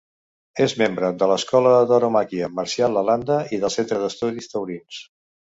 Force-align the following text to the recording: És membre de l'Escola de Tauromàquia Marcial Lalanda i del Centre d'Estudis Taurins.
És 0.63 0.71
membre 0.77 1.11
de 1.23 1.27
l'Escola 1.31 1.73
de 1.75 1.83
Tauromàquia 1.91 2.49
Marcial 2.61 2.97
Lalanda 2.99 3.39
i 3.59 3.61
del 3.67 3.75
Centre 3.77 4.01
d'Estudis 4.07 4.53
Taurins. 4.57 5.05